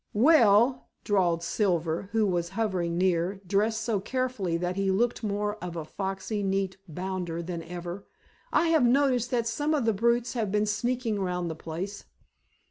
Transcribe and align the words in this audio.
"Well," 0.15 0.89
drawled 1.03 1.43
Silver, 1.43 2.09
who 2.11 2.25
was 2.25 2.49
hovering 2.57 2.97
near, 2.97 3.39
dressed 3.45 3.81
so 3.83 3.99
carefully 3.99 4.57
that 4.57 4.75
he 4.75 4.89
looked 4.89 5.21
more 5.21 5.57
of 5.63 5.75
a 5.75 5.85
foxy, 5.85 6.41
neat 6.41 6.75
bounder 6.87 7.43
than 7.43 7.61
ever. 7.61 8.07
"I 8.51 8.69
have 8.69 8.83
noticed 8.83 9.29
that 9.29 9.45
some 9.45 9.75
of 9.75 9.85
the 9.85 9.93
brutes 9.93 10.33
have 10.33 10.51
been 10.51 10.65
sneaking 10.65 11.19
round 11.19 11.51
the 11.51 11.55
place." 11.55 12.05